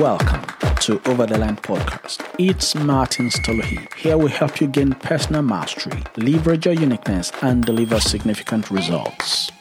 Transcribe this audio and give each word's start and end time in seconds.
Welcome 0.00 0.46
to 0.76 0.98
Over 1.10 1.26
the 1.26 1.36
Line 1.36 1.56
podcast. 1.56 2.24
It's 2.38 2.74
Martin 2.74 3.28
Stolohi. 3.28 3.92
Here 3.96 4.16
we 4.16 4.30
help 4.30 4.58
you 4.58 4.66
gain 4.66 4.94
personal 4.94 5.42
mastery, 5.42 6.02
leverage 6.16 6.64
your 6.64 6.72
uniqueness, 6.72 7.30
and 7.42 7.62
deliver 7.62 8.00
significant 8.00 8.70
results. 8.70 9.52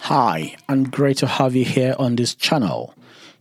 Hi, 0.00 0.54
and 0.68 0.92
great 0.92 1.16
to 1.16 1.26
have 1.26 1.56
you 1.56 1.64
here 1.64 1.96
on 1.98 2.16
this 2.16 2.34
channel. 2.34 2.94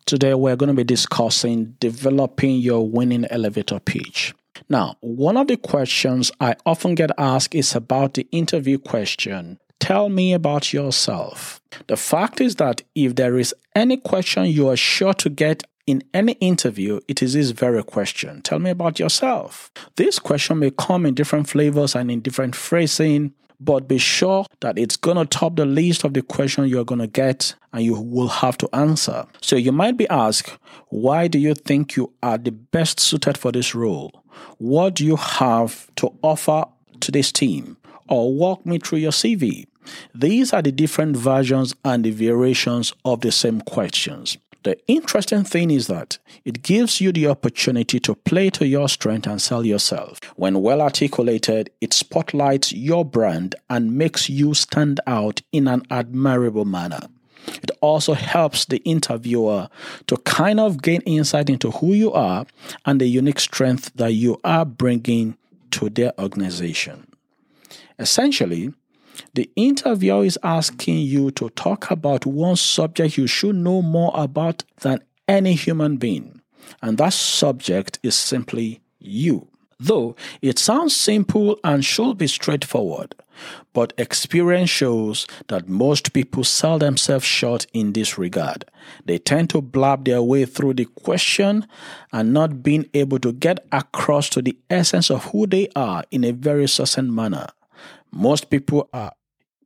Today 0.06 0.34
we're 0.34 0.56
going 0.56 0.70
to 0.70 0.74
be 0.74 0.86
discussing 0.86 1.76
developing 1.82 2.60
your 2.60 2.88
winning 2.88 3.26
elevator 3.26 3.82
pitch. 3.82 4.34
Now, 4.70 4.96
one 5.02 5.36
of 5.36 5.48
the 5.48 5.58
questions 5.58 6.32
I 6.40 6.56
often 6.66 6.96
get 6.96 7.12
asked 7.18 7.54
is 7.54 7.76
about 7.76 8.14
the 8.14 8.30
interview 8.32 8.78
question 8.78 9.60
Tell 9.80 10.10
me 10.10 10.34
about 10.34 10.74
yourself. 10.74 11.62
The 11.88 11.98
fact 11.98 12.42
is 12.42 12.56
that 12.56 12.82
if 12.96 13.16
there 13.16 13.38
is 13.38 13.54
any 13.76 13.98
question 13.98 14.46
you 14.46 14.68
are 14.70 14.78
sure 14.78 15.14
to 15.16 15.30
get 15.30 15.64
in 15.86 16.04
any 16.14 16.34
interview, 16.34 17.00
it 17.08 17.24
is 17.24 17.34
this 17.34 17.52
very 17.52 17.84
question. 17.84 18.42
Tell 18.42 18.60
me 18.60 18.70
about 18.70 19.00
yourself. 19.00 19.72
This 19.96 20.20
question 20.20 20.60
may 20.60 20.72
come 20.72 21.06
in 21.06 21.14
different 21.14 21.48
flavors 21.48 21.96
and 21.96 22.12
in 22.12 22.20
different 22.20 22.56
phrasing, 22.56 23.34
but 23.60 23.88
be 23.88 23.98
sure 23.98 24.46
that 24.60 24.78
it's 24.78 24.98
going 24.98 25.18
to 25.18 25.26
top 25.26 25.56
the 25.56 25.66
list 25.66 26.04
of 26.04 26.14
the 26.14 26.22
question 26.22 26.68
you're 26.68 26.84
going 26.84 27.00
to 27.00 27.08
get 27.08 27.56
and 27.72 27.84
you 27.84 28.00
will 28.00 28.28
have 28.28 28.58
to 28.58 28.70
answer. 28.76 29.26
So 29.42 29.56
you 29.56 29.72
might 29.72 29.98
be 29.98 30.08
asked, 30.10 30.58
why 30.90 31.28
do 31.28 31.40
you 31.40 31.56
think 31.56 31.96
you 31.96 32.12
are 32.22 32.38
the 32.38 32.52
best 32.52 33.00
suited 33.00 33.38
for 33.38 33.52
this 33.52 33.74
role? 33.74 34.24
What 34.58 34.96
do 34.96 35.06
you 35.06 35.16
have 35.16 35.90
to 35.96 36.14
offer 36.22 36.66
to 37.00 37.12
this 37.12 37.32
team? 37.32 37.78
Or 38.10 38.34
walk 38.34 38.66
me 38.66 38.80
through 38.80 39.00
your 39.00 39.12
CV. 39.12 39.66
These 40.14 40.54
are 40.54 40.62
the 40.62 40.72
different 40.72 41.16
versions 41.16 41.74
and 41.84 42.04
the 42.04 42.12
variations 42.12 42.94
of 43.06 43.22
the 43.22 43.32
same 43.32 43.62
questions. 43.62 44.38
The 44.64 44.78
interesting 44.88 45.46
thing 45.46 45.72
is 45.72 45.88
that 45.88 46.18
it 46.44 46.62
gives 46.62 47.00
you 47.00 47.14
the 47.14 47.28
opportunity 47.28 48.02
to 48.02 48.16
play 48.16 48.50
to 48.50 48.68
your 48.68 48.90
strength 48.90 49.26
and 49.26 49.42
sell 49.42 49.66
yourself. 49.66 50.20
When 50.36 50.62
well 50.62 50.82
articulated, 50.82 51.70
it 51.80 51.94
spotlights 51.94 52.74
your 52.74 53.06
brand 53.06 53.56
and 53.70 53.98
makes 53.98 54.30
you 54.30 54.54
stand 54.54 55.00
out 55.08 55.42
in 55.54 55.70
an 55.70 55.84
admirable 55.90 56.66
manner. 56.66 57.00
It 57.48 57.72
also 57.80 58.14
helps 58.14 58.66
the 58.66 58.80
interviewer 58.80 59.70
to 60.08 60.18
kind 60.18 60.60
of 60.60 60.82
gain 60.82 61.00
insight 61.02 61.50
into 61.50 61.72
who 61.72 61.94
you 61.94 62.12
are 62.12 62.46
and 62.86 63.00
the 63.00 63.08
unique 63.08 63.40
strength 63.40 63.94
that 63.96 64.16
you 64.16 64.38
are 64.44 64.66
bringing 64.66 65.38
to 65.72 65.90
their 65.90 66.12
organization. 66.20 67.07
Essentially, 68.00 68.74
the 69.34 69.50
interviewer 69.56 70.24
is 70.24 70.38
asking 70.44 71.00
you 71.00 71.32
to 71.32 71.50
talk 71.52 71.90
about 71.90 72.26
one 72.26 72.56
subject 72.56 73.18
you 73.18 73.28
should 73.28 73.56
know 73.56 73.82
more 73.82 74.12
about 74.14 74.64
than 74.82 75.00
any 75.28 75.54
human 75.54 75.98
being, 75.98 76.42
and 76.82 76.98
that 76.98 77.14
subject 77.14 78.00
is 78.04 78.16
simply 78.16 78.82
you. 79.00 79.48
Though 79.80 80.16
it 80.42 80.58
sounds 80.58 80.96
simple 80.96 81.60
and 81.64 81.86
should 81.86 82.18
be 82.18 82.28
straightforward, 82.28 83.16
but 83.74 83.94
experience 83.98 84.72
shows 84.72 85.28
that 85.50 85.70
most 85.70 86.14
people 86.14 86.44
sell 86.44 86.80
themselves 86.80 87.26
short 87.26 87.68
in 87.74 87.94
this 87.94 88.18
regard. 88.18 88.66
They 89.06 89.20
tend 89.20 89.52
to 89.52 89.62
blab 89.62 90.06
their 90.06 90.24
way 90.24 90.46
through 90.46 90.76
the 90.76 90.86
question 90.86 91.68
and 92.12 92.34
not 92.34 92.64
being 92.64 92.90
able 92.96 93.20
to 93.20 93.34
get 93.34 93.66
across 93.72 94.30
to 94.30 94.42
the 94.42 94.58
essence 94.70 95.12
of 95.12 95.26
who 95.26 95.46
they 95.46 95.68
are 95.76 96.04
in 96.10 96.24
a 96.24 96.32
very 96.32 96.68
succinct 96.68 97.12
manner. 97.12 97.48
Most 98.12 98.50
people 98.50 98.90
are 98.94 99.14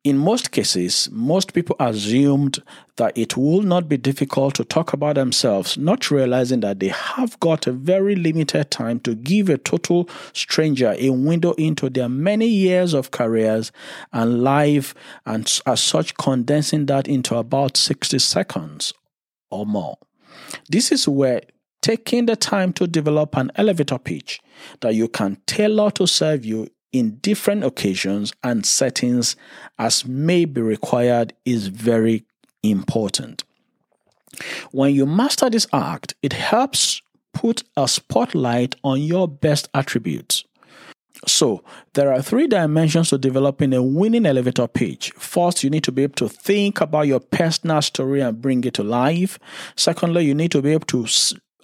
in 0.04 0.18
most 0.18 0.50
cases, 0.50 1.10
most 1.12 1.54
people 1.54 1.76
assumed 1.80 2.64
that 2.96 3.16
it 3.16 3.38
will 3.38 3.62
not 3.62 3.88
be 3.88 3.98
difficult 3.98 4.56
to 4.56 4.64
talk 4.64 4.94
about 4.94 5.14
themselves, 5.14 5.78
not 5.78 6.10
realizing 6.10 6.62
that 6.62 6.80
they 6.80 6.88
have 6.88 7.40
got 7.40 7.68
a 7.68 7.72
very 7.72 8.16
limited 8.16 8.72
time 8.72 9.00
to 9.02 9.14
give 9.14 9.48
a 9.48 9.60
total 9.60 10.10
stranger 10.34 10.96
a 10.98 11.12
window 11.12 11.52
into 11.54 11.88
their 11.88 12.10
many 12.10 12.48
years 12.48 12.96
of 12.96 13.12
careers 13.12 13.72
and 14.12 14.42
life, 14.42 14.96
and 15.28 15.62
as 15.68 15.80
such, 15.80 16.18
condensing 16.18 16.88
that 16.88 17.08
into 17.08 17.36
about 17.36 17.78
60 17.78 18.18
seconds 18.18 18.94
or 19.52 19.68
more. 19.68 20.00
This 20.68 20.92
is 20.92 21.08
where 21.08 21.42
taking 21.84 22.26
the 22.26 22.36
time 22.36 22.74
to 22.74 22.88
develop 22.88 23.38
an 23.38 23.52
elevator 23.56 24.00
pitch 24.00 24.40
that 24.80 24.96
you 24.96 25.08
can 25.08 25.38
tailor 25.46 25.92
to 25.92 26.08
serve 26.08 26.44
you 26.44 26.70
in 26.92 27.18
different 27.18 27.64
occasions 27.64 28.34
and 28.44 28.66
settings 28.66 29.36
as 29.80 30.06
may 30.06 30.46
be 30.46 30.62
required 30.62 31.34
is 31.46 31.68
very 31.68 32.26
important. 32.64 33.44
When 34.72 34.94
you 34.94 35.06
master 35.06 35.50
this 35.50 35.68
act, 35.74 36.14
it 36.22 36.34
helps 36.34 37.02
put 37.34 37.64
a 37.76 37.88
spotlight 37.88 38.76
on 38.84 39.02
your 39.02 39.28
best 39.28 39.70
attributes. 39.74 40.44
So, 41.28 41.64
there 41.94 42.12
are 42.12 42.22
three 42.22 42.48
dimensions 42.48 43.10
to 43.10 43.18
developing 43.18 43.74
a 43.74 43.84
winning 43.84 44.26
elevator 44.26 44.68
pitch. 44.68 45.12
First, 45.18 45.64
you 45.64 45.70
need 45.70 45.84
to 45.84 45.92
be 45.92 46.04
able 46.04 46.16
to 46.16 46.30
think 46.30 46.82
about 46.82 47.08
your 47.08 47.20
personal 47.20 47.82
story 47.84 48.22
and 48.22 48.42
bring 48.42 48.64
it 48.64 48.74
to 48.76 48.84
life. 48.84 49.38
Secondly, 49.76 50.26
you 50.26 50.34
need 50.34 50.52
to 50.52 50.64
be 50.64 50.72
able 50.72 50.88
to 50.88 51.06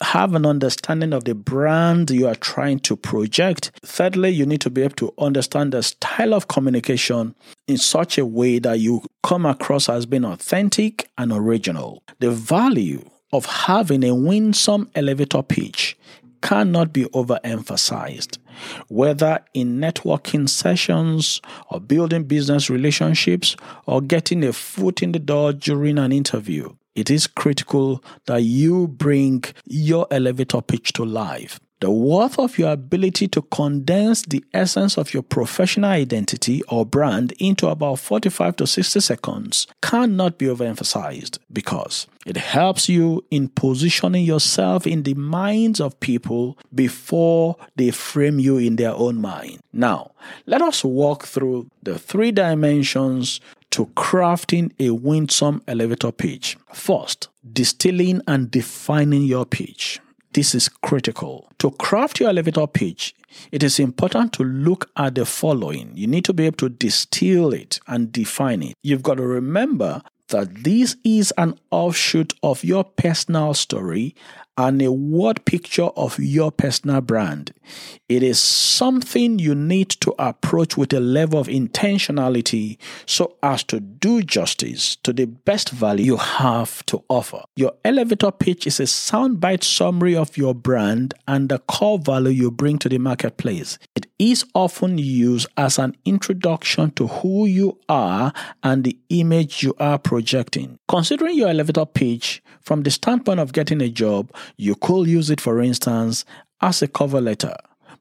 have 0.01 0.35
an 0.35 0.45
understanding 0.45 1.13
of 1.13 1.23
the 1.23 1.35
brand 1.35 2.11
you 2.11 2.27
are 2.27 2.35
trying 2.35 2.79
to 2.79 2.95
project. 2.95 3.71
Thirdly, 3.83 4.29
you 4.29 4.45
need 4.45 4.61
to 4.61 4.69
be 4.69 4.83
able 4.83 4.95
to 4.95 5.13
understand 5.17 5.73
the 5.73 5.83
style 5.83 6.33
of 6.33 6.47
communication 6.47 7.35
in 7.67 7.77
such 7.77 8.17
a 8.17 8.25
way 8.25 8.59
that 8.59 8.79
you 8.79 9.03
come 9.23 9.45
across 9.45 9.89
as 9.89 10.05
being 10.05 10.25
authentic 10.25 11.09
and 11.17 11.31
original. 11.31 12.03
The 12.19 12.31
value 12.31 13.09
of 13.33 13.45
having 13.45 14.03
a 14.03 14.15
winsome 14.15 14.89
elevator 14.95 15.43
pitch 15.43 15.97
cannot 16.41 16.93
be 16.93 17.05
overemphasized. 17.05 18.37
Whether 18.87 19.39
in 19.53 19.79
networking 19.79 20.49
sessions 20.49 21.41
or 21.69 21.79
building 21.79 22.23
business 22.23 22.69
relationships 22.69 23.55
or 23.85 24.01
getting 24.01 24.43
a 24.43 24.53
foot 24.53 25.03
in 25.03 25.11
the 25.11 25.19
door 25.19 25.53
during 25.53 25.97
an 25.97 26.11
interview, 26.11 26.73
it 26.97 27.11
is 27.11 27.27
critical 27.27 28.03
that 28.25 28.41
you 28.41 28.87
bring 28.87 29.43
your 29.65 30.07
elevator 30.09 30.61
pitch 30.61 30.93
to 30.93 31.05
life. 31.05 31.59
The 31.79 31.91
worth 31.91 32.39
of 32.39 32.57
your 32.57 32.71
ability 32.71 33.27
to 33.27 33.43
condense 33.43 34.23
the 34.23 34.43
essence 34.51 34.97
of 34.97 35.13
your 35.13 35.21
professional 35.21 35.91
identity 35.91 36.63
or 36.69 36.87
brand 36.87 37.33
into 37.33 37.67
about 37.67 37.99
45 37.99 38.55
to 38.55 38.65
60 38.65 38.99
seconds 38.99 39.67
cannot 39.83 40.39
be 40.39 40.47
overemphasized 40.47 41.37
because 41.53 42.07
it 42.25 42.37
helps 42.37 42.89
you 42.89 43.23
in 43.29 43.49
positioning 43.49 44.25
yourself 44.25 44.87
in 44.87 45.03
the 45.03 45.13
minds 45.13 45.79
of 45.79 45.99
people 45.99 46.57
before 46.73 47.57
they 47.75 47.91
frame 47.91 48.39
you 48.39 48.57
in 48.57 48.77
their 48.77 48.95
own 48.95 49.21
mind. 49.21 49.59
Now, 49.71 50.13
let 50.47 50.63
us 50.63 50.83
walk 50.83 51.25
through 51.25 51.69
the 51.83 51.99
three 51.99 52.31
dimensions 52.31 53.39
to 53.77 53.85
crafting 53.95 54.71
a 54.79 54.89
winsome 54.89 55.61
elevator 55.67 56.11
pitch. 56.11 56.57
First, 56.73 57.27
distilling 57.53 58.23
and 58.27 58.49
defining 58.49 59.21
your 59.21 59.45
pitch. 59.45 59.99
This 60.33 60.55
is 60.55 60.67
critical. 60.67 61.47
To 61.59 61.69
craft 61.69 62.19
your 62.19 62.29
elevator 62.29 62.65
pitch, 62.65 63.13
it 63.51 63.61
is 63.61 63.79
important 63.79 64.33
to 64.33 64.43
look 64.43 64.89
at 64.97 65.13
the 65.13 65.25
following. 65.25 65.91
You 65.93 66.07
need 66.07 66.25
to 66.25 66.33
be 66.33 66.47
able 66.47 66.57
to 66.57 66.69
distill 66.69 67.53
it 67.53 67.79
and 67.85 68.11
define 68.11 68.63
it. 68.63 68.73
You've 68.81 69.03
got 69.03 69.17
to 69.17 69.27
remember 69.27 70.01
that 70.29 70.63
this 70.63 70.95
is 71.03 71.31
an 71.37 71.59
offshoot 71.69 72.33
of 72.41 72.63
your 72.63 72.83
personal 72.83 73.53
story 73.53 74.15
and 74.57 74.81
a 74.81 74.91
word 74.91 75.45
picture 75.45 75.89
of 75.95 76.17
your 76.19 76.51
personal 76.51 77.01
brand. 77.01 77.53
It 78.09 78.23
is 78.23 78.39
something 78.39 79.39
you 79.39 79.53
need 79.53 79.89
to 79.89 80.15
approach 80.17 80.77
with 80.77 80.93
a 80.93 80.99
level 80.99 81.39
of 81.39 81.47
intentionality 81.47 82.77
so 83.05 83.35
as 83.43 83.63
to 83.65 83.79
do 83.79 84.21
justice 84.21 84.95
to 84.97 85.13
the 85.13 85.25
best 85.25 85.69
value 85.69 86.05
you 86.05 86.17
have 86.17 86.85
to 86.85 87.03
offer. 87.09 87.43
Your 87.55 87.73
elevator 87.83 88.31
pitch 88.31 88.65
is 88.65 88.79
a 88.79 88.83
soundbite 88.83 89.63
summary 89.63 90.15
of 90.15 90.37
your 90.37 90.55
brand 90.55 91.13
and 91.27 91.49
the 91.49 91.59
core 91.59 91.99
value 91.99 92.31
you 92.31 92.51
bring 92.51 92.79
to 92.79 92.89
the 92.89 92.97
marketplace. 92.97 93.77
It 93.95 94.07
is 94.17 94.45
often 94.55 94.97
used 94.97 95.47
as 95.57 95.77
an 95.77 95.95
introduction 96.05 96.91
to 96.91 97.07
who 97.07 97.45
you 97.45 97.77
are 97.89 98.33
and 98.63 98.83
the 98.83 98.97
image 99.09 99.63
you 99.63 99.73
are 99.79 99.99
projecting. 99.99 100.79
Considering 100.87 101.37
your 101.37 101.49
elevator 101.49 101.85
pitch 101.85 102.41
from 102.61 102.83
the 102.83 102.91
standpoint 102.91 103.39
of 103.39 103.53
getting 103.53 103.81
a 103.81 103.89
job, 103.89 104.31
you 104.55 104.75
could 104.75 105.07
use 105.07 105.29
it, 105.29 105.41
for 105.41 105.61
instance, 105.61 106.25
as 106.61 106.81
a 106.81 106.87
cover 106.87 107.21
letter. 107.21 107.55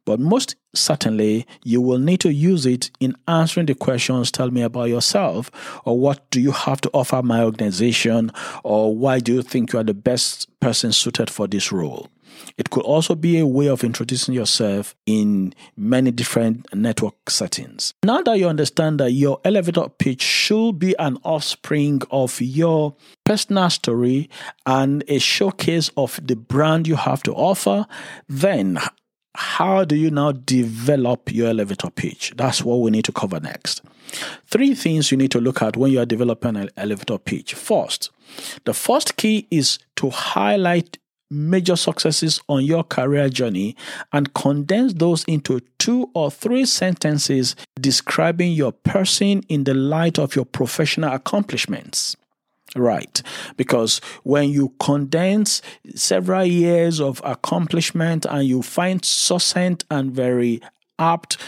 But 0.06 0.20
most 0.20 0.56
certainly, 0.75 1.47
you 1.64 1.82
will 1.82 1.99
need 1.99 2.20
to 2.20 2.32
use 2.32 2.64
it 2.64 2.91
in 3.00 3.14
answering 3.29 3.67
the 3.67 3.75
questions 3.75 4.31
tell 4.31 4.50
me 4.50 4.62
about 4.62 4.88
yourself, 4.88 5.50
or 5.85 5.99
what 5.99 6.31
do 6.31 6.41
you 6.41 6.53
have 6.53 6.81
to 6.82 6.91
offer 6.94 7.23
my 7.23 7.43
organization, 7.43 8.31
or 8.64 8.97
why 8.97 9.19
do 9.19 9.35
you 9.35 9.43
think 9.43 9.73
you 9.73 9.79
are 9.81 9.85
the 9.85 9.93
best 9.93 10.49
person 10.61 10.93
suited 10.93 11.31
for 11.31 11.47
this 11.47 11.70
role. 11.70 12.08
It 12.58 12.70
could 12.70 12.82
also 12.82 13.14
be 13.14 13.38
a 13.38 13.47
way 13.47 13.69
of 13.69 13.85
introducing 13.85 14.35
yourself 14.35 14.94
in 15.06 15.55
many 15.76 16.11
different 16.11 16.67
network 16.75 17.31
settings. 17.31 17.94
Now 18.05 18.20
that 18.23 18.38
you 18.38 18.49
understand 18.49 19.00
that 19.00 19.12
your 19.12 19.41
elevator 19.44 19.88
pitch 19.88 20.23
should 20.23 20.79
be 20.79 20.97
an 20.99 21.19
offspring 21.23 22.02
of 22.11 22.41
your 22.41 22.94
personal 23.25 23.70
story 23.70 24.29
and 24.67 25.05
a 25.09 25.19
showcase 25.19 25.91
of 25.97 26.20
the 26.23 26.37
brand 26.37 26.87
you 26.87 26.97
have 26.97 27.23
to 27.25 27.32
offer, 27.32 27.87
then 28.29 28.79
how 29.37 29.85
do 29.85 29.94
you 29.97 30.11
now 30.11 30.33
develop 30.33 31.33
your 31.33 31.49
elevator 31.49 31.91
pitch? 31.91 32.33
That's 32.37 32.62
what 32.62 32.81
we 32.81 32.91
need 32.91 33.05
to 33.05 33.12
cover 33.12 33.38
next. 33.38 33.83
Three 34.47 34.75
things 34.75 35.11
you 35.11 35.17
need 35.17 35.31
to 35.33 35.41
look 35.41 35.62
at 35.62 35.77
when 35.77 35.93
you 35.93 36.00
are 36.00 36.06
developing 36.06 36.56
an 36.56 36.71
elevator 36.77 37.19
pitch. 37.19 37.55
First, 37.55 38.11
the 38.65 38.75
first 38.75 39.17
key 39.17 39.47
is 39.50 39.79
to 39.97 40.11
highlight 40.11 40.99
major 41.31 41.77
successes 41.77 42.41
on 42.49 42.65
your 42.65 42.85
career 42.85 43.29
journey 43.29 43.77
and 44.12 44.33
condense 44.35 44.94
those 44.94 45.25
into 45.25 45.61
two 45.79 46.09
or 46.15 46.31
three 46.31 46.65
sentences 46.65 47.56
describing 47.81 48.53
your 48.53 48.73
person 48.73 49.43
in 49.49 49.65
the 49.65 49.75
light 49.75 50.19
of 50.19 50.37
your 50.37 50.44
professional 50.44 51.12
accomplishments. 51.12 52.17
Right, 52.76 53.23
because 53.56 54.02
when 54.23 54.50
you 54.50 54.75
condense 54.78 55.62
several 55.94 56.44
years 56.44 57.00
of 57.00 57.23
accomplishment 57.25 58.26
and 58.28 58.46
you 58.46 58.61
find 58.61 59.02
succinct 59.02 59.84
and 59.90 60.12
very 60.12 60.61
apt 60.99 61.38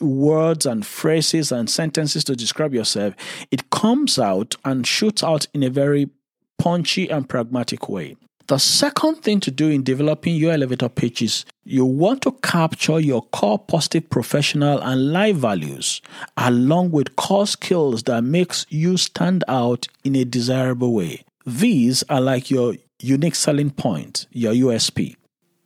words 0.00 0.66
and 0.66 0.84
phrases 0.84 1.52
and 1.52 1.70
sentences 1.70 2.24
to 2.24 2.34
describe 2.34 2.74
yourself, 2.74 3.14
it 3.50 3.70
comes 3.70 4.18
out 4.18 4.56
and 4.64 4.86
shoots 4.86 5.22
out 5.22 5.46
in 5.54 5.62
a 5.62 5.70
very 5.70 6.10
punchy 6.58 7.08
and 7.08 7.28
pragmatic 7.28 7.88
way. 7.88 8.16
The 8.46 8.58
second 8.58 9.22
thing 9.22 9.40
to 9.40 9.50
do 9.50 9.70
in 9.70 9.82
developing 9.82 10.36
your 10.36 10.52
elevator 10.52 10.90
pitch 10.90 11.22
is 11.22 11.46
you 11.64 11.86
want 11.86 12.20
to 12.22 12.32
capture 12.42 13.00
your 13.00 13.22
core 13.22 13.58
positive 13.58 14.10
professional 14.10 14.80
and 14.82 15.12
life 15.12 15.36
values 15.36 16.02
along 16.36 16.90
with 16.90 17.16
core 17.16 17.46
skills 17.46 18.02
that 18.02 18.22
makes 18.22 18.66
you 18.68 18.98
stand 18.98 19.44
out 19.48 19.88
in 20.04 20.14
a 20.14 20.26
desirable 20.26 20.92
way. 20.92 21.24
These 21.46 22.02
are 22.10 22.20
like 22.20 22.50
your 22.50 22.74
unique 23.00 23.34
selling 23.34 23.70
point, 23.70 24.26
your 24.30 24.52
USP. 24.52 25.16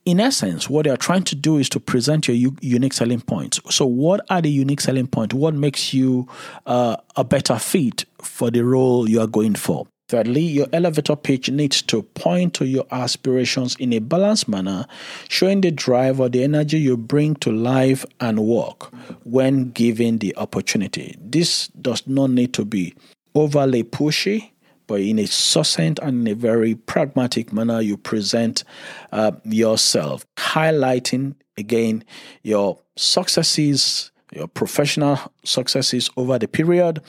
In 0.05 0.21
essence, 0.21 0.69
what 0.69 0.85
they 0.85 0.89
are 0.89 0.97
trying 0.97 1.23
to 1.23 1.35
do 1.35 1.57
is 1.57 1.67
to 1.69 1.81
present 1.81 2.29
your 2.29 2.37
u- 2.37 2.57
unique 2.61 2.93
selling 2.93 3.19
points. 3.19 3.59
So, 3.69 3.85
what 3.85 4.25
are 4.29 4.41
the 4.41 4.49
unique 4.49 4.79
selling 4.79 5.07
points? 5.07 5.35
What 5.35 5.53
makes 5.53 5.93
you 5.93 6.29
uh, 6.65 6.95
a 7.17 7.25
better 7.25 7.59
fit 7.59 8.05
for 8.21 8.49
the 8.49 8.63
role 8.63 9.09
you 9.09 9.19
are 9.19 9.27
going 9.27 9.55
for? 9.55 9.85
Thirdly, 10.09 10.41
your 10.41 10.65
elevator 10.73 11.15
pitch 11.15 11.51
needs 11.51 11.83
to 11.83 12.01
point 12.01 12.55
to 12.55 12.65
your 12.65 12.85
aspirations 12.89 13.75
in 13.75 13.93
a 13.93 13.99
balanced 13.99 14.47
manner, 14.47 14.87
showing 15.27 15.61
the 15.61 15.69
drive 15.69 16.19
or 16.19 16.29
the 16.29 16.43
energy 16.43 16.79
you 16.79 16.97
bring 16.97 17.35
to 17.35 17.51
life 17.51 18.05
and 18.19 18.39
work 18.39 18.91
when 19.23 19.69
given 19.69 20.17
the 20.17 20.35
opportunity. 20.35 21.15
This 21.21 21.67
does 21.67 22.07
not 22.07 22.31
need 22.31 22.53
to 22.55 22.65
be 22.65 22.95
overly 23.35 23.83
pushy, 23.83 24.49
but 24.87 24.99
in 24.99 25.19
a 25.19 25.27
succinct 25.27 25.99
and 26.01 26.27
in 26.27 26.33
a 26.33 26.35
very 26.35 26.73
pragmatic 26.73 27.53
manner, 27.53 27.79
you 27.79 27.95
present 27.95 28.63
uh, 29.11 29.33
yourself, 29.43 30.25
highlighting 30.37 31.35
again 31.55 32.03
your 32.41 32.79
successes 32.97 34.09
your 34.31 34.47
professional 34.47 35.19
successes 35.43 36.09
over 36.17 36.37
the 36.37 36.47
period. 36.47 37.01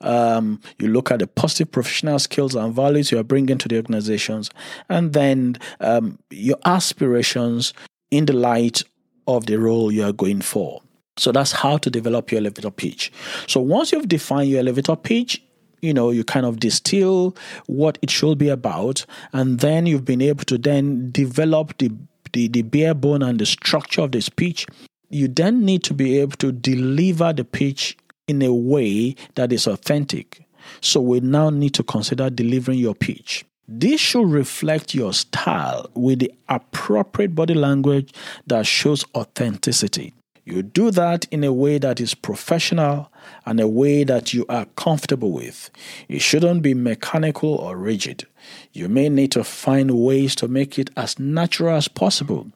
Um, 0.00 0.60
you 0.78 0.88
look 0.88 1.10
at 1.10 1.20
the 1.20 1.26
positive 1.26 1.70
professional 1.70 2.18
skills 2.18 2.54
and 2.54 2.74
values 2.74 3.10
you 3.10 3.18
are 3.18 3.24
bringing 3.24 3.58
to 3.58 3.68
the 3.68 3.76
organizations, 3.76 4.50
and 4.88 5.12
then 5.12 5.56
um, 5.80 6.18
your 6.30 6.58
aspirations 6.64 7.72
in 8.10 8.26
the 8.26 8.32
light 8.32 8.82
of 9.26 9.46
the 9.46 9.58
role 9.58 9.92
you 9.92 10.04
are 10.04 10.12
going 10.12 10.40
for. 10.40 10.80
So 11.16 11.32
that's 11.32 11.52
how 11.52 11.78
to 11.78 11.90
develop 11.90 12.30
your 12.30 12.40
elevator 12.40 12.70
pitch. 12.70 13.12
So 13.46 13.60
once 13.60 13.92
you've 13.92 14.08
defined 14.08 14.50
your 14.50 14.60
elevator 14.60 14.96
pitch, 14.96 15.42
you 15.80 15.94
know 15.94 16.10
you 16.10 16.24
kind 16.24 16.44
of 16.44 16.58
distill 16.58 17.36
what 17.66 17.98
it 18.02 18.10
should 18.10 18.38
be 18.38 18.48
about, 18.48 19.04
and 19.32 19.60
then 19.60 19.86
you've 19.86 20.04
been 20.04 20.22
able 20.22 20.44
to 20.44 20.58
then 20.58 21.10
develop 21.10 21.76
the 21.78 21.90
the, 22.32 22.48
the 22.48 22.62
bare 22.62 22.94
bone 22.94 23.22
and 23.22 23.38
the 23.38 23.46
structure 23.46 24.02
of 24.02 24.12
the 24.12 24.20
speech 24.20 24.66
you 25.10 25.28
then 25.28 25.64
need 25.64 25.82
to 25.84 25.94
be 25.94 26.18
able 26.20 26.36
to 26.36 26.52
deliver 26.52 27.32
the 27.32 27.44
pitch 27.44 27.96
in 28.26 28.42
a 28.42 28.52
way 28.52 29.16
that 29.34 29.52
is 29.52 29.66
authentic. 29.66 30.44
So 30.80 31.00
we 31.00 31.20
now 31.20 31.50
need 31.50 31.74
to 31.74 31.82
consider 31.82 32.28
delivering 32.30 32.78
your 32.78 32.94
pitch. 32.94 33.44
This 33.66 34.00
should 34.00 34.30
reflect 34.30 34.94
your 34.94 35.12
style 35.12 35.90
with 35.94 36.20
the 36.20 36.32
appropriate 36.48 37.34
body 37.34 37.54
language 37.54 38.14
that 38.46 38.66
shows 38.66 39.04
authenticity. 39.14 40.14
You 40.48 40.62
do 40.62 40.90
that 40.92 41.26
in 41.26 41.44
a 41.44 41.52
way 41.52 41.76
that 41.76 42.00
is 42.00 42.14
professional 42.14 43.12
and 43.44 43.60
a 43.60 43.68
way 43.68 44.04
that 44.04 44.32
you 44.32 44.46
are 44.48 44.64
comfortable 44.76 45.30
with. 45.30 45.70
It 46.08 46.22
shouldn't 46.22 46.62
be 46.62 46.72
mechanical 46.72 47.50
or 47.56 47.76
rigid. 47.76 48.26
You 48.72 48.88
may 48.88 49.10
need 49.10 49.30
to 49.32 49.44
find 49.44 49.90
ways 49.90 50.34
to 50.36 50.48
make 50.48 50.78
it 50.78 50.88
as 50.96 51.18
natural 51.18 51.76
as 51.76 51.88
possible. 51.88 52.50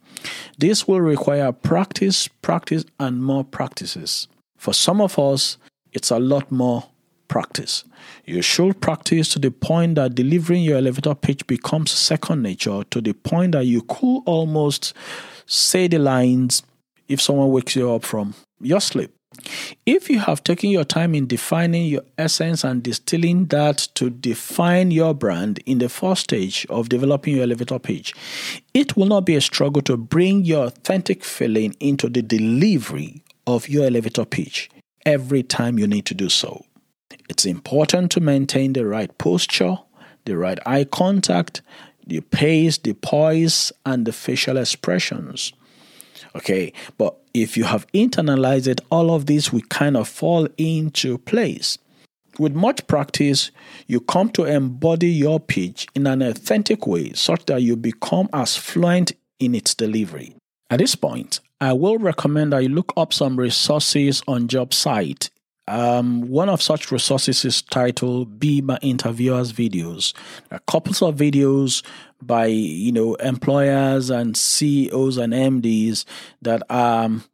This 0.59 0.87
will 0.87 1.01
require 1.01 1.53
practice, 1.53 2.29
practice, 2.29 2.85
and 2.99 3.23
more 3.23 3.45
practices. 3.45 4.29
For 4.57 4.73
some 4.73 5.01
of 5.01 5.19
us, 5.19 5.59
it's 5.93 6.11
a 6.11 6.19
lot 6.19 6.51
more 6.51 6.85
practice. 7.29 7.85
You 8.27 8.43
should 8.43 8.81
practice 8.81 9.31
to 9.31 9.39
the 9.39 9.51
point 9.51 9.95
that 9.95 10.15
delivering 10.15 10.63
your 10.63 10.79
elevator 10.79 11.15
pitch 11.15 11.47
becomes 11.47 11.91
second 11.91 12.43
nature, 12.43 12.85
to 12.91 13.01
the 13.01 13.15
point 13.15 13.53
that 13.53 13.67
you 13.67 13.83
could 13.83 14.23
almost 14.27 14.95
say 15.47 15.89
the 15.89 15.99
lines 15.99 16.63
if 17.09 17.21
someone 17.21 17.51
wakes 17.51 17.75
you 17.75 17.91
up 17.91 18.05
from 18.05 18.35
your 18.61 18.81
sleep. 18.81 19.13
If 19.87 20.09
you 20.11 20.19
have 20.21 20.45
taken 20.45 20.71
your 20.71 20.85
time 20.85 21.15
in 21.15 21.27
defining 21.27 21.87
your 21.87 22.03
essence 22.19 22.65
and 22.65 22.83
distilling 22.83 23.47
that 23.47 23.89
to 23.95 24.11
define 24.11 24.91
your 24.91 25.15
brand 25.15 25.61
in 25.67 25.79
the 25.79 25.89
first 25.89 26.23
stage 26.25 26.67
of 26.71 26.89
developing 26.89 27.37
your 27.37 27.45
elevator 27.45 27.79
pitch, 27.79 28.15
it 28.75 28.97
will 28.97 29.07
not 29.07 29.27
be 29.27 29.35
a 29.35 29.41
struggle 29.41 29.83
to 29.83 29.97
bring 29.97 30.45
your 30.45 30.67
authentic 30.67 31.25
feeling 31.25 31.75
into 31.81 32.09
the 32.09 32.23
delivery 32.23 33.23
of 33.47 33.69
your 33.69 33.87
elevator 33.87 34.25
pitch 34.25 34.71
every 35.05 35.43
time 35.43 35.79
you 35.79 35.87
need 35.87 36.07
to 36.07 36.15
do 36.15 36.29
so. 36.29 36.65
It's 37.29 37.47
important 37.47 38.11
to 38.13 38.21
maintain 38.21 38.73
the 38.73 38.87
right 38.87 39.17
posture, 39.19 39.79
the 40.25 40.37
right 40.37 40.59
eye 40.67 40.85
contact, 40.85 41.63
the 42.07 42.21
pace, 42.21 42.79
the 42.79 42.95
poise, 42.95 43.73
and 43.87 44.07
the 44.07 44.13
facial 44.13 44.57
expressions. 44.57 45.53
Okay, 46.35 46.73
but 46.99 47.17
if 47.35 47.57
you 47.57 47.65
have 47.65 47.87
internalized 47.89 48.67
it, 48.67 48.81
all 48.91 49.15
of 49.15 49.27
this 49.27 49.53
will 49.53 49.63
kind 49.63 49.97
of 49.97 50.09
fall 50.09 50.49
into 50.57 51.19
place. 51.19 51.79
With 52.39 52.55
much 52.55 52.87
practice, 52.87 53.51
you 53.87 54.01
come 54.01 54.31
to 54.31 54.45
embody 54.45 55.11
your 55.11 55.39
pitch 55.39 55.87
in 55.95 56.07
an 56.07 56.23
authentic 56.23 56.87
way 56.87 57.13
such 57.13 57.45
that 57.47 57.63
you 57.63 57.77
become 57.77 58.29
as 58.33 58.57
fluent 58.57 59.13
in 59.39 59.55
its 59.55 59.75
delivery. 59.75 60.35
At 60.71 60.79
this 60.79 60.95
point, 60.95 61.41
I 61.61 61.75
will 61.75 61.99
recommend 61.99 62.53
that 62.53 62.63
you 62.63 62.71
look 62.71 62.95
up 62.97 63.13
some 63.13 63.37
resources 63.37 64.23
on 64.27 64.49
job 64.49 64.73
site 64.73 65.31
um, 65.69 66.23
one 66.29 66.49
of 66.49 66.61
such 66.61 66.91
resources 66.91 67.45
is 67.45 67.63
titled 67.63 68.41
Be 68.41 68.61
My 68.61 68.79
Interviewer's 68.83 69.53
Videos. 69.53 70.13
Are 70.51 70.59
couples 70.67 71.03
of 71.03 71.17
videos 71.17 71.85
by 72.21 72.47
you 72.47 72.93
know 72.93 73.15
employers 73.17 74.11
and 74.11 74.37
CEOs 74.37 75.19
and 75.19 75.33
MDs 75.33 76.05
that 76.43 76.63
are 76.69 77.05
um, 77.05 77.25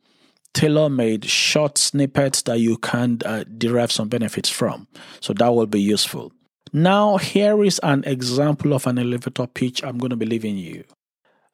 tailor-made 0.54 1.24
short 1.24 1.78
snippets 1.78 2.42
that 2.42 2.58
you 2.58 2.76
can 2.78 3.18
uh, 3.24 3.44
derive 3.56 3.92
some 3.92 4.08
benefits 4.08 4.50
from. 4.50 4.88
So 5.20 5.32
that 5.34 5.48
will 5.48 5.66
be 5.66 5.80
useful. 5.80 6.32
Now 6.72 7.16
here 7.16 7.62
is 7.64 7.80
an 7.82 8.04
example 8.04 8.74
of 8.74 8.86
an 8.86 8.98
elevator 8.98 9.46
pitch 9.46 9.82
I'm 9.82 9.98
going 9.98 10.10
to 10.10 10.16
be 10.16 10.26
leaving 10.26 10.58
you. 10.58 10.84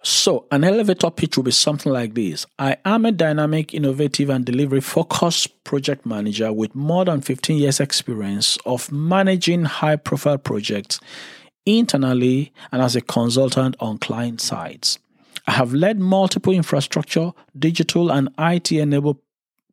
So, 0.06 0.44
an 0.50 0.64
elevator 0.64 1.11
pitch 1.11 1.38
will 1.38 1.44
be 1.44 1.50
something 1.50 1.90
like 1.90 2.12
this 2.12 2.44
I 2.58 2.76
am 2.84 3.06
a 3.06 3.12
dynamic, 3.12 3.73
innovative, 3.73 4.28
and 4.28 4.44
delivery 4.44 4.82
focused 4.82 5.64
project 5.64 6.04
manager 6.04 6.52
with 6.52 6.75
more 6.75 7.06
than 7.06 7.23
15 7.23 7.56
years' 7.56 7.80
experience 7.80 8.58
of 8.66 8.92
managing 8.92 9.64
high 9.64 9.96
profile 9.96 10.37
projects 10.37 11.00
internally 11.64 12.52
and 12.70 12.82
as 12.82 12.94
a 12.94 13.00
consultant 13.00 13.76
on 13.80 13.96
client 13.96 14.42
sites. 14.42 14.99
I 15.46 15.52
have 15.52 15.73
led 15.73 15.99
multiple 15.99 16.52
infrastructure, 16.52 17.32
digital, 17.58 18.12
and 18.12 18.28
IT 18.38 18.73
enabled 18.73 19.16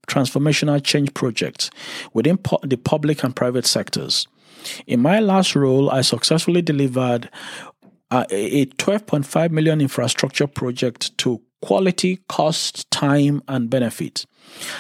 transformational 0.08 0.82
change 0.82 1.14
projects 1.14 1.70
within 2.14 2.40
the 2.64 2.78
public 2.78 3.22
and 3.26 3.36
private 3.36 3.66
sectors. 3.66 4.28
In 4.88 5.02
my 5.02 5.20
last 5.20 5.56
role, 5.56 5.90
I 5.90 6.02
successfully 6.02 6.62
delivered 6.62 7.30
uh, 8.12 8.26
a 8.30 8.66
12.5 8.66 9.52
million 9.52 9.82
infrastructure 9.82 10.48
project 10.48 11.18
to 11.18 11.42
quality, 11.62 12.20
cost, 12.28 12.90
time, 12.92 13.42
and 13.48 13.70
benefit. 13.70 14.26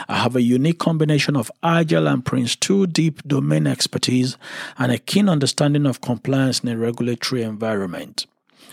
I 0.09 0.17
have 0.17 0.35
a 0.35 0.41
unique 0.41 0.79
combination 0.79 1.35
of 1.37 1.51
Agile 1.63 2.07
and 2.07 2.25
Prince 2.25 2.55
2 2.57 2.87
deep 2.87 3.23
domain 3.23 3.67
expertise 3.67 4.37
and 4.77 4.91
a 4.91 4.97
keen 4.97 5.29
understanding 5.29 5.85
of 5.85 6.01
compliance 6.01 6.59
in 6.59 6.69
a 6.69 6.77
regulatory 6.77 7.43
environment. 7.43 8.25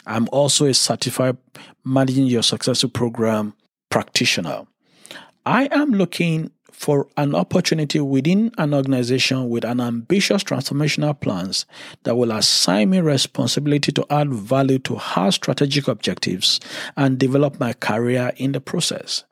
I'm 0.06 0.28
also 0.32 0.66
a 0.66 0.74
certified 0.74 1.36
managing 1.84 2.26
your 2.26 2.42
successful 2.42 2.90
program 2.90 3.54
practitioner. 3.90 4.66
I 5.46 5.68
am 5.70 5.92
looking 5.92 6.50
for 6.78 7.08
an 7.16 7.34
opportunity 7.34 7.98
within 7.98 8.52
an 8.56 8.72
organization 8.72 9.48
with 9.48 9.64
an 9.64 9.80
ambitious 9.80 10.44
transformational 10.44 11.18
plans 11.20 11.66
that 12.04 12.14
will 12.14 12.30
assign 12.30 12.90
me 12.90 13.00
responsibility 13.00 13.90
to 13.90 14.06
add 14.10 14.32
value 14.32 14.78
to 14.78 14.94
her 14.94 15.32
strategic 15.32 15.88
objectives 15.88 16.60
and 16.96 17.18
develop 17.18 17.58
my 17.58 17.72
career 17.72 18.32
in 18.36 18.52
the 18.52 18.60
process. 18.60 19.24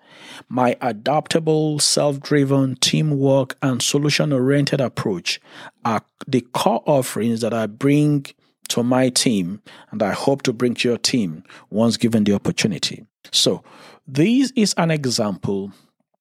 My 0.49 0.77
adaptable, 0.81 1.79
self 1.79 2.19
driven, 2.19 2.75
teamwork, 2.77 3.57
and 3.63 3.81
solution 3.81 4.33
oriented 4.33 4.81
approach 4.81 5.41
are 5.85 6.03
the 6.27 6.41
core 6.41 6.83
offerings 6.85 7.43
that 7.43 7.55
I 7.55 7.67
bring 7.67 8.27
to 8.71 8.83
my 8.83 9.09
team 9.09 9.63
and 9.93 10.03
I 10.03 10.15
hope 10.15 10.43
to 10.43 10.53
bring 10.53 10.75
to 10.75 10.89
your 10.89 10.99
team 10.99 11.45
once 11.71 11.97
given 11.97 12.25
the 12.25 12.33
opportunity. 12.33 13.07
So, 13.31 13.63
this 14.05 14.53
is 14.57 14.75
an 14.77 14.91
example 14.91 15.71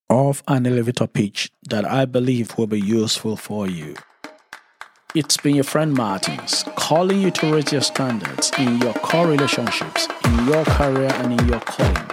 of 0.10 0.44
an 0.48 0.68
elevator 0.68 1.08
pitch 1.08 1.52
that 1.70 1.86
I 1.86 2.06
believe 2.06 2.58
will 2.58 2.68
be 2.68 2.80
useful 2.80 3.38
for 3.38 3.68
you. 3.68 3.96
It's 5.16 5.38
been 5.38 5.56
your 5.56 5.64
friend 5.64 5.94
Martins 5.94 6.64
calling 6.76 7.22
you 7.22 7.32
to 7.32 7.54
raise 7.54 7.72
your 7.72 7.82
standards 7.82 8.52
in 8.58 8.80
your 8.80 8.94
core 8.96 9.28
relationships, 9.28 10.08
in 10.26 10.46
your 10.46 10.66
career, 10.66 11.12
and 11.14 11.40
in 11.40 11.48
your 11.48 11.62
calling. 11.62 12.08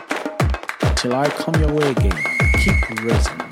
Till 0.96 1.14
I 1.14 1.28
come 1.30 1.54
your 1.56 1.72
way 1.72 1.90
again, 1.90 2.16
keep 2.62 3.02
raising 3.02 3.51